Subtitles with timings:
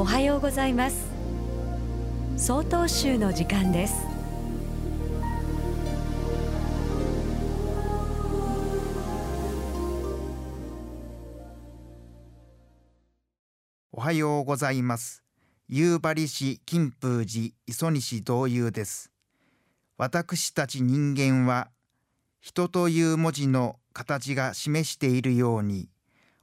[0.00, 1.10] おはようございます。
[2.38, 3.96] 総統集の時間です。
[13.92, 15.22] おはようございます。
[15.68, 19.10] 夕張市金峰寺磯西道友です。
[19.98, 21.68] 私たち人間は
[22.40, 25.90] 人という文字の形が示しているように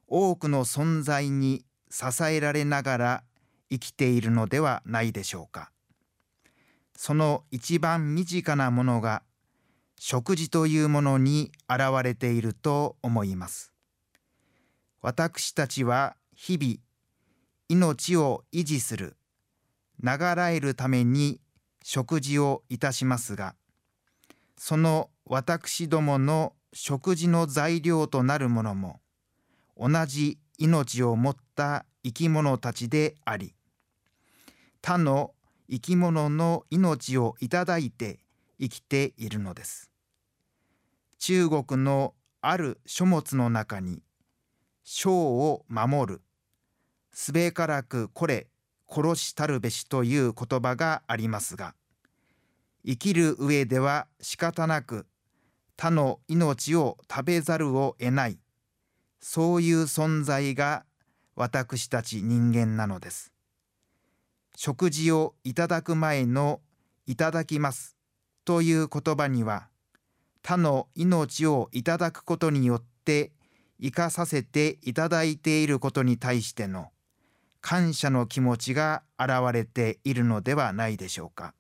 [0.08, 3.24] 多くの存在に支えられながら
[3.70, 5.72] 生きているのではないでしょうか。
[6.96, 9.24] その一番身近なものが
[10.00, 13.72] 食事というものに現れていると思います。
[15.02, 16.76] 私たちは日々
[17.70, 19.18] 命を維持する
[20.04, 21.40] 流らえるために
[21.84, 23.56] 食事をいたしますが
[24.58, 29.00] その私どもの食事の材料となるものも
[29.78, 33.54] 同じ命を持った生き物たちであり
[34.88, 35.34] 他の
[35.70, 38.22] 生き物の命をいただいて
[38.58, 39.92] 生きているのです。
[41.20, 44.02] 中国のある書物の中に
[44.86, 46.22] 生を守る。
[47.12, 48.48] すべからくこれ
[48.90, 51.76] 殺したるべしという言葉がありますが
[52.86, 55.06] 生きる上では仕方なく
[55.76, 58.40] 他の命を食べざるを得ない。
[59.20, 60.86] そういう存在が
[61.36, 63.34] 私たち人間なのです。
[64.60, 66.62] 食事をいただく前の
[67.06, 67.96] いただきます。
[68.44, 69.68] という言葉には
[70.42, 73.32] 他の命をいただくことによって
[73.80, 76.88] 生かさせていただいていることに対しての
[77.62, 81.54] 感謝の気持ちが現れているのではないでしょうか。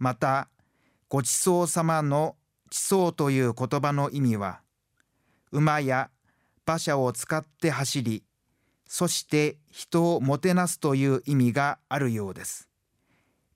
[0.00, 0.48] また
[1.08, 2.34] ごちそうさまの
[2.70, 4.62] 地層という言葉の意味は
[5.52, 6.10] 馬や
[6.66, 8.24] 馬車を使って走り
[8.94, 12.68] そして人をもてなすという意味があるようです。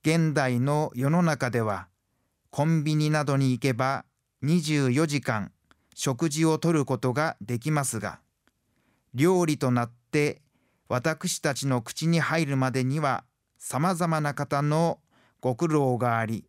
[0.00, 1.88] 現代の世の中では
[2.48, 4.06] コンビニなどに行けば
[4.42, 5.52] 24時間
[5.94, 8.20] 食事をとることができますが
[9.12, 10.40] 料理となって
[10.88, 13.24] 私たちの口に入るまでには
[13.58, 15.00] さまざまな方の
[15.42, 16.46] ご苦労があり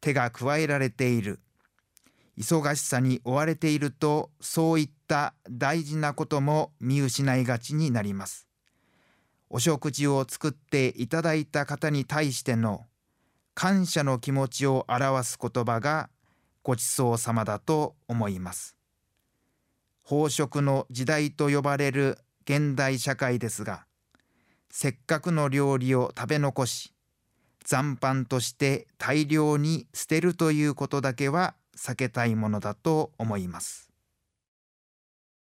[0.00, 1.40] 手が加えられている。
[2.40, 8.48] 忙しさに追われているとそういった大事なことも見失いがちになります。
[9.50, 12.86] お食事を作っていただいた方に対しての
[13.54, 16.08] 感謝の気持ちを表す言葉が
[16.62, 18.74] ごちそうさまだと思います。
[20.06, 23.84] 飽食の時代と呼ばれる現代社会ですが
[24.70, 26.94] せっかくの料理を食べ残し
[27.64, 33.88] 残飯として大量に捨てるということだけは避けたいものだと思います。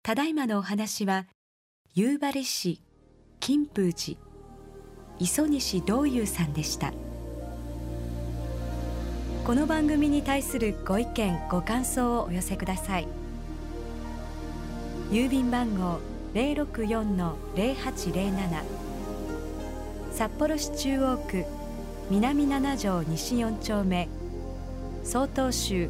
[0.03, 1.27] ただいまのお話は
[1.93, 2.81] 夕張市
[3.39, 4.17] 金峰寺
[5.17, 6.91] 磯西道友さんでした。
[9.45, 13.07] この番組に対するご意見ご感想をお寄せください。
[15.09, 16.01] 郵便番号
[16.33, 18.63] 064-0807
[20.11, 21.45] 札幌市中央区
[22.09, 24.09] 南七条西4丁目
[25.05, 25.89] 曹洞州